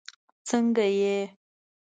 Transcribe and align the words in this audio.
سنګه 0.49 0.85
یی 0.99 1.17